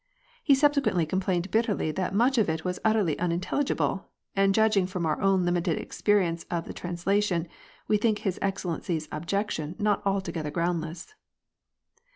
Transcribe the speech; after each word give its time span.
He 0.43 0.55
subse 0.55 0.81
quently 0.81 1.07
complained 1.07 1.51
bitterly 1.51 1.91
that 1.91 2.15
much 2.15 2.39
of 2.39 2.49
it 2.49 2.65
was 2.65 2.79
utterly 2.83 3.19
unintelligible; 3.19 4.09
and 4.35 4.51
judging 4.55 4.87
from 4.87 5.05
our 5.05 5.21
own 5.21 5.45
limited 5.45 5.77
ex 5.77 6.01
perience 6.01 6.43
of 6.49 6.65
the 6.65 6.73
translation, 6.73 7.47
we 7.87 7.97
think 7.97 8.17
His 8.17 8.39
Excellency's 8.41 9.07
objection 9.11 9.75
not 9.77 10.03
altogether 10.03 10.49
groundless. 10.49 11.13